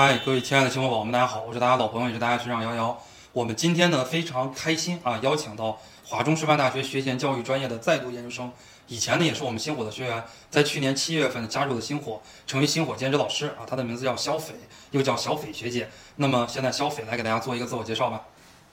[0.00, 2.96] 嗨，各位亲爱的星火宝宝们，大家好，我是大家老朋友，也是大家学长瑶瑶。
[3.32, 8.52] 我们今天呢非常开心啊，邀请到华中师范大学学前教育专业的在读研究生，
[8.86, 13.66] 以前呢也是我们星火的学员，在去年七月份加入了星火，成为星火兼职老师啊。
[13.66, 14.54] 他的名字叫肖斐，
[14.92, 15.88] 又叫小斐学姐。
[16.14, 18.22] 那么现在肖斐来给大家做一个自我介绍吧。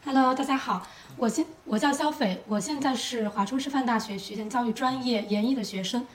[0.05, 0.86] Hello，大家好，
[1.18, 6.05] 我现我叫肖斐，我现在是华中师范大学学前教育专业研一的学生。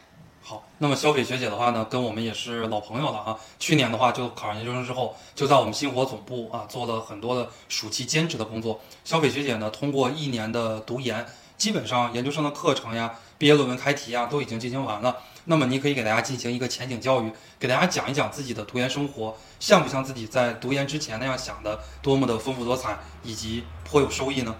[0.42, 3.38] 好，那么肖斐学姐的话呢，跟我们也是老朋友了啊。
[3.58, 8.80] 去年的话就考上研究生之后，就在我们星火总部啊做了很多的暑期兼职的工作。
[9.04, 11.24] 肖斐学姐呢，通过一年的读研，
[11.56, 15.18] 基本上研究生的课程呀、毕业论文开题呀都已经进行完了。
[15.44, 24.56] 那么你可以给大家进行一个前景教育，给大家讲一讲自己的读研生活，像不像自己在读研之前那样想的多么的丰富多彩，以及颇有收益呢？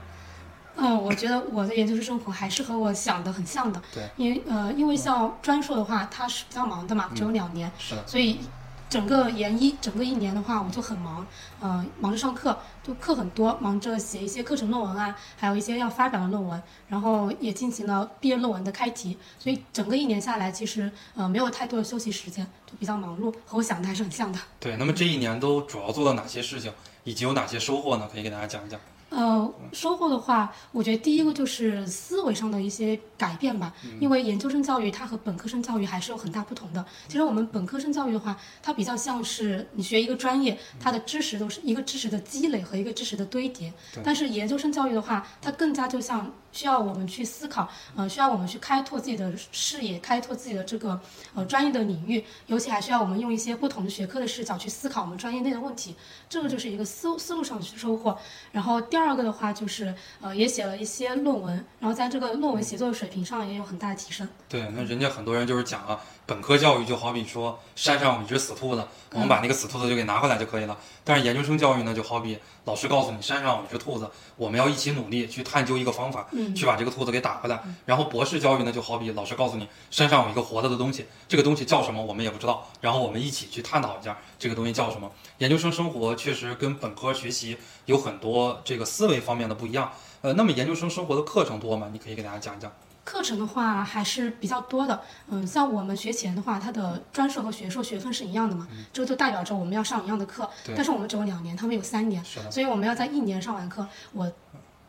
[0.81, 3.81] 嗯，我觉得我的研究生生活还是和我想的很像的。
[3.95, 8.41] 对，因为呃，因为像专硕的话，它是比较忙的嘛，只有两年，是的，所以
[8.89, 11.25] 整个研一整个一年的话，我就很忙，
[11.61, 24.39] 呃，忙着上课，就课很多，忙着写一些课程论文啊，还有一些要发表的论文，然后也进行了毕业论文的开题，所以整个一年下来，其实呃没有太多的休息时间，就比较忙碌，和我想的还是很像的。
[24.59, 24.77] 对。
[24.77, 26.73] 那么这一年都主要做了哪些事情，
[27.05, 28.09] 以及有哪些收获呢？
[28.11, 28.81] 可以给大家讲一讲。
[29.11, 36.85] 呃，收获的话，我觉得第一个就是思维上的一些改变吧，因为研究生教育它和本科生教育还是有很大不同的。
[37.09, 43.73] 其实我们本科生教育的话，它比较像是你学一个专业，它的知识都是一个知识的积累和一个知识的堆叠。
[44.05, 51.01] 但是研究生教育的话，它更加就像需要我们去思考，呃，需要我们去开拓自己的视野，开拓自己的这个
[51.35, 55.97] 呃专业的领域，尤其还需要我们用一些不同的学科的视角去思考我们专业内的问题。
[56.29, 58.17] 这个就是一个思思路上去收获。
[58.53, 64.29] 然后第二个的话就是呃也写了一些论文，然后在这个论文写作的水平上也有很大的提升。
[64.49, 70.77] 对，那人家很多人就是讲啊，本科教育就好比说山上有一只死兔子，我们把那个死兔子就给拿回来就可以了。
[71.05, 77.61] 但是研究生教育呢，就好比老师告诉你山上有一只兔子，我们要一起努力去探究一个方法，嗯去把这个兔子给打回来。
[77.85, 85.11] 然后博士教育呢，就好比老师告诉你山上有一个活着的东西，这个东西叫什么我们也不知道，然后我们一起去探讨一下这个东西叫什么。
[85.39, 87.57] 研究生生活确实跟本科学习
[87.87, 89.91] 有很多这个思维方面的不一样。
[90.23, 91.89] 呃，那么研究生生活的课程多吗？
[91.93, 92.71] 你可以给大家讲一讲。
[93.03, 103.87] 课程的话还是比较多的，嗯，像我们学前的话，它的专硕和学硕学分是一样的嘛，这个就代表着我们要上一样的课，但是我们只有两年，他们有三年，所以我们要在一年上完课。
[104.13, 104.31] 我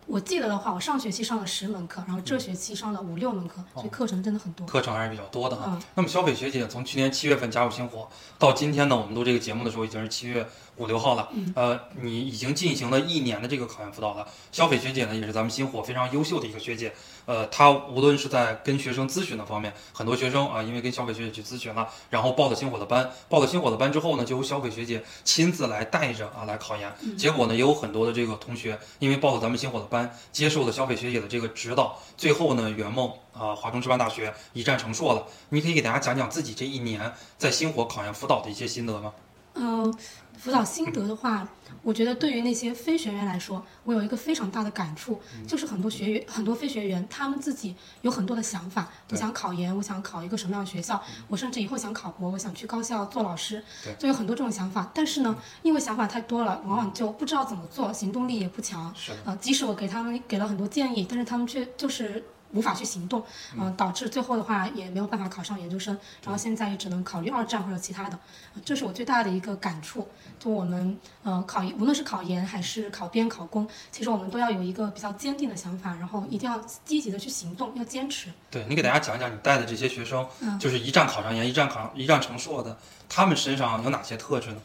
[0.07, 4.67] 我记得的话，我上学期上了十门课，然后这学期上了五六门课，所以课程真的很多。
[4.67, 5.66] 课程还是比较多的哈。
[5.67, 10.45] 嗯那么小斐学姐从去年七月份加入星火，到今天呢，我们录这个节目的时候已经是七月
[10.78, 11.29] 五六号了。
[11.31, 14.28] 嗯呃，你已经进行了一年的这个考研辅导了。
[14.51, 16.94] 小斐学姐呢，也是咱们星火非常优秀的一个学姐。
[17.25, 26.91] 呃，他无论是在跟学生咨询的方面，很多学生啊，因为跟小斐学姐去咨询了，然后报了星火的班，报了星火的班之后呢，就由肖斐学姐亲自来带着啊来考研。
[27.17, 35.27] 结果呢，也有很多的这个同学因为报了咱们星火的班，接受了小斐学姐的这个指导，最后呢，圆梦啊华中师范大学一战成硕了。
[35.49, 39.13] 你可以给大家讲讲自己这一年在星火考研辅导的一些心得吗？
[39.56, 39.94] 嗯，
[40.38, 41.47] 辅导心得的话，
[41.84, 54.90] 我觉得对于那些非学员来说，我有一个非常大的感触，就是很多学员、很多非学员，他们自己有很多的想法，我想考研，我想考一个什么样的学校，我甚至以后想考博，我想去高校做老师对，就有很多这种想法。
[54.94, 58.94] 但是呢，因为想法太多了，往往就不知道怎么做，行动力也不强。
[58.95, 62.23] 是的，呃，即使我给他们给了很多建议，但是他们却就是
[62.53, 63.23] 无法去行动，
[63.57, 68.17] 嗯、导致最后的话也没有办法考上研究生，然后现在也只能考虑二战或者其他的，
[68.56, 70.07] 呃这是我最大的一个感触。
[70.39, 78.29] 就我们呃考无论是考研还是考编考公，其实我们都要有一个比较坚定的想法，然后一定要积极的去行动，要坚持。
[78.50, 84.57] 对你给大家讲讲你带的这些学生，嗯就是一战考上研、一战考一战成硕的，他们身上有哪些特质呢？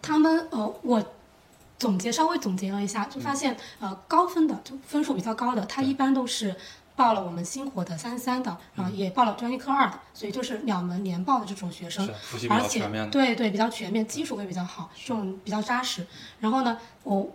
[0.00, 1.04] 他们呃，我
[1.78, 6.54] 总结稍微总结了一下，就发现、呃高分的就分数比较高的，他一般都是
[6.98, 12.04] 报了我们星火的三三的，然后也报了专业科二的，所以就是两门连报的这种学生。
[12.50, 12.88] 而且。
[13.12, 16.04] 对对比较全面，基础会比较好，这种比较扎实。
[16.40, 17.30] 然后呢，我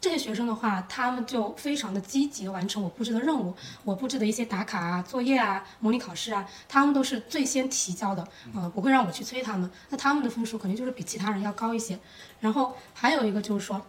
[0.00, 3.52] 这些学生的话，他们就非常的积极地完成我布置的任务，
[3.82, 11.98] 我布置的一些打卡啊、作业啊、模拟考试啊，他们都是最先提交的，呃，不会让我去催他们，那他们的分数肯定就是比其他人要高一些。
[12.38, 13.84] 然后还有一个就是说。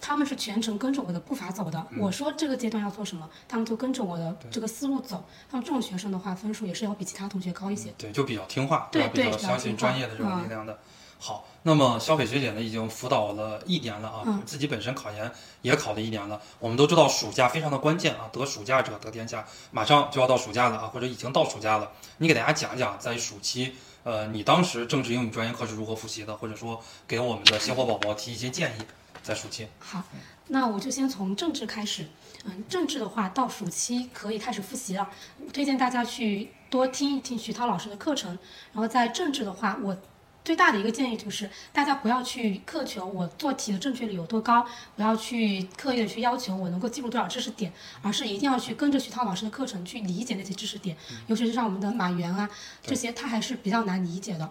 [0.00, 5.24] 他们是全程跟着我的步伐走的，我说这个阶段要做什么，他们就跟着我的这个思路走。
[5.50, 7.92] 他们这种学生的话，分数也是要比其他同学高一些。
[7.98, 10.78] 对，就比较听话，对对比较较相信专业的这种嗯力量的。
[11.18, 15.32] 好，那么肖斐学姐呢，已经辅导了一年了啊，嗯自己本身考研
[15.62, 16.40] 也考了一年了。
[16.58, 21.90] 我们都知道暑假非常的关键啊，得暑假者得天下，马上就要到暑假了啊，或者已经到暑假了。
[22.18, 28.82] 你给大家讲一讲，在暑期呃，你当时政治英语专业课是如何复习的，或者说给我们的星火宝宝提一些建议，
[29.26, 29.66] 在暑期。
[29.80, 30.04] 好，
[30.46, 32.06] 那我就先从政治开始。
[32.44, 35.10] 嗯，政治的话，到暑期可以开始复习了。
[35.52, 38.38] 推荐大家去多听一听徐涛老师的课程。
[38.72, 39.96] 然后在政治的话，我
[40.44, 44.64] 最大的一个建议就是，大家不要去苛求我做题的正确率有多高，
[44.94, 50.96] 不要去刻意的去要求我能够记住多少知识点，而是一定要去跟着徐涛老师的课程去理解那些知识点。
[51.26, 52.48] 尤其是像我们的马原啊
[52.80, 54.48] 这些，他还是比较难理解的。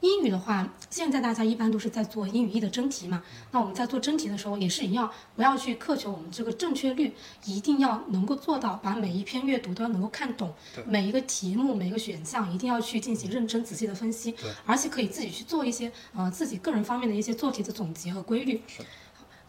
[0.00, 3.22] 英语的话，现在大家一般都是在做英语一的真题嘛。
[3.50, 7.12] 那我们在做真题的时候也是一样，不要去苛求我们这个正确率，
[7.44, 10.54] 一定要能够做到把每一篇阅读都要能够看懂，
[10.86, 14.34] 每一个题目、每一个选项一定要去进行认真仔细的分析，
[14.64, 18.62] 而且可以自己去做一些呃自己个人方面的一些做题的总结和规律。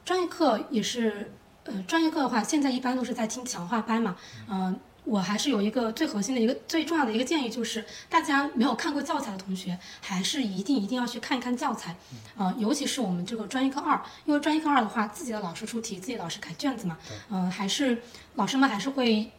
[0.03, 1.31] 专业课也是，
[1.65, 4.15] 呃，专业课的话，现在一般都是在听强化班嘛，
[4.49, 4.79] 嗯。
[5.09, 11.95] 我还是有一个最核心的一个最重要的一个建议，就是大家没有看过教材的同学，还是一定一定要去看一看教材，
[12.37, 16.97] 呃，尤其是我们这个专业课二，因为专业课二的话，自己的老师出题，自己老师改卷子嘛，
[17.29, 18.01] 嗯，还是
[18.35, 19.31] 老师们还是会。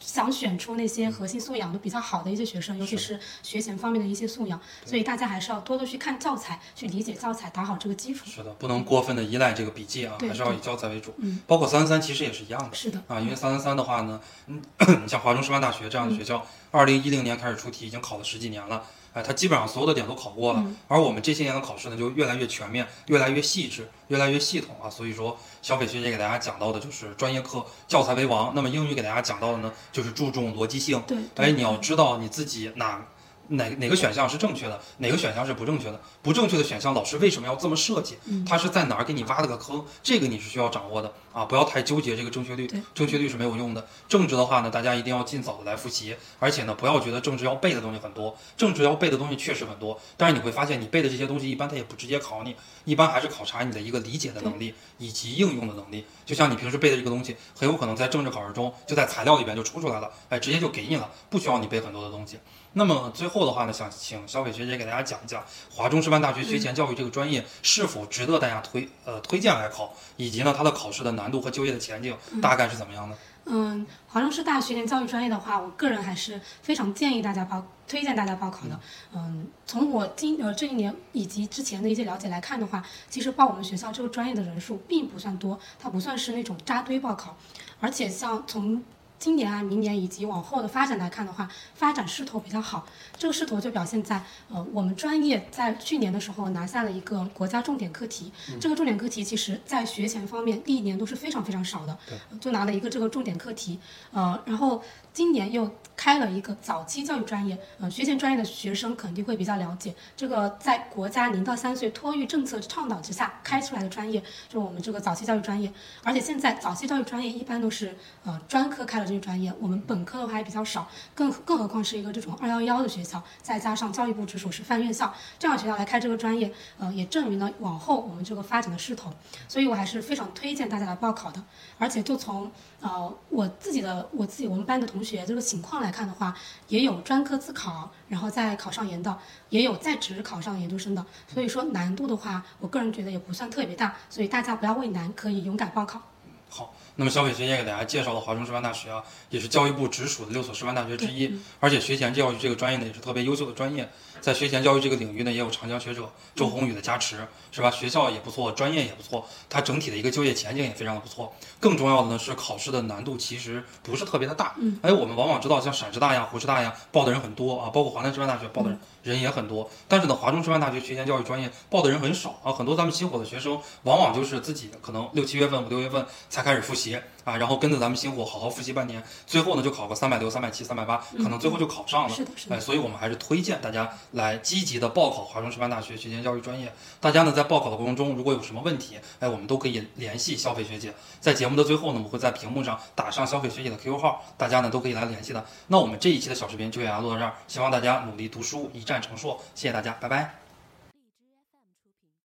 [0.00, 8.24] 想选出那些核心素养都比较好的一些学生，尤其是学前方面的一些素养，所以大家还是要多多去看教材，去理解教材，打好这个基础。
[8.26, 11.14] 是的，不能过分的依赖这个笔记啊，还是要以教材为主。
[11.18, 12.74] 嗯，包括三三三其实也是一样的。
[12.74, 14.62] 是的啊，因为三三三的话呢，嗯，
[15.02, 18.84] 你 像华中师范大学这样的学校，二零一零年开始出题，已经考了十几年了。
[19.12, 24.90] 哎，他基本上所有的点都考过了，而我们这些年的考试呢，就越来越全面，越来越细致，越来越系统啊。
[24.90, 31.02] 所以说，小斐学姐给大家讲到的就是专业课教材为王，那么英语给大家讲到的呢，就是注重逻辑性。
[31.06, 33.06] 对，哎，你要知道你自己哪。
[33.50, 35.98] 哪哪个选项是正确的，哪个选项是不正确的？
[36.20, 38.18] 不正确的选项，老师为什么要这么设计？
[38.46, 39.82] 他是在哪儿给你挖了个坑？
[40.02, 41.44] 这个你是需要掌握的啊！
[41.44, 43.86] 不要太纠结这个正确率，正确率是没有用的。
[44.08, 56.04] 政治的话呢，大家一定要尽早的来复习，而且呢，不要觉得政治要背的东西很多，政治要背的东西确实很多，但是你会发现，你背的这些东西一般它也不直接考你，一般还是考察你的一个理解的能力以及应用的能力。
[56.26, 62.38] 就像你平时背的这个东西，很有可能在政治考试中就在材料里边就出出来了，哎，直接就给你了，不需要你背很多的东西。
[62.74, 73.16] 那么最后的话呢，想请小斐学姐给大家讲一讲华中师范大学学前教育这个专业是否值得大家推呃推荐来考，以及呢它的考试的难度和就业的前景大概是怎么样的？
[73.50, 78.78] 嗯，华中师大学前教育专业的话，我个人还是非常建议大家报，推荐大家报考的。
[79.14, 87.34] 嗯，从我今呃这一年以及之前的一些了解来看的话，其实报我们学校这个专业的人数并不算多，它不算是那种扎堆报考，
[87.80, 88.82] 而且像从
[89.18, 92.86] 今年啊，明年以及往后的发展来看的话，发展势头比较好。
[93.16, 98.30] 这个势头就表现在，呃，我们专业在去年的时候拿下了一个国家重点课题。
[98.60, 101.98] 这个重点课题其实在学前方面历年都是非常非常少的，
[102.40, 103.80] 就拿了一个这个重点课题。
[104.12, 104.80] 呃，然后
[105.12, 107.58] 今年又开了一个早期教育专业。
[107.80, 115.72] 呃，学前专业的学生肯定会比较了解，这个在国家零到三岁托育政策倡导之下开出来的专业，就是我们这个早期教育专业。
[116.04, 119.07] 而且现在早期教育专业一般都是呃专科开了。
[119.08, 129.10] 这个专业，我们本科的话还比较少，更更何况是一个这种二幺幺的学校，再加上教育部直属师范院校这样的学校来开这个专业，呃，也证明了往后我们这个发展的势头，
[129.48, 131.42] 所以我还是非常推荐大家来报考的。
[131.78, 132.50] 而且就从
[132.80, 136.36] 呃我自己的我自己我们班的同学这个情况来看的话，
[136.68, 139.18] 也有专科自考，然后再考上研的，
[139.48, 146.02] 也有在职考上研究生的，所以说难度的话，我个人觉得也不算特别大，所以大家不要畏难，可以勇敢报考。
[146.48, 146.74] 好。
[146.96, 153.88] 那么，小斐学姐给大家介绍了华中师范大学啊，也是教育部直属的六所师范大学之一，而且学前教育这个专业呢，也是特别优秀的专业。
[154.20, 157.70] 在学前教育这个领域呢，也有长江学者周宏宇的加持，是吧？
[157.70, 161.32] 学校也不错，专业也不错，它整体的一个就业前景也非常的不错。
[161.60, 164.56] 更重要的呢是考试的难度其实不是特别的大。
[164.58, 164.76] 嗯。
[164.82, 169.70] 哎，我们往往知道像陕师大呀、湖师大呀报的人很多啊，包括华南师范大学报的人人也很多。
[169.86, 176.98] 但是呢，华中师范大学学前教育专业报的人很少啊，很多咱们星火的学生往往就是自己可能六七月份、五六月份才开始复习。
[177.24, 182.14] 啊，然后跟着咱们星火好好复习半年，最后呢就考个三百六、三百七、三百八，可能最后就考上了。
[182.14, 182.56] 是的，是的。
[182.56, 186.72] 哎，所以我们还是推荐大家来积极的报考华中师范大学学前教育专业。
[187.00, 190.94] 大家呢在报考的过程中，如果有什么问题，哎，我们都可以联系消费学姐。
[191.20, 195.44] 在节目的最后呢，我们会在屏幕上打上消费学姐的 QQ 号，大家呢都可以来联系的。
[195.66, 199.38] 那我们这一期的小视频就给大家录到这儿，希望大家努力读书，一战成硕。
[199.54, 200.47] 谢谢大家，拜拜。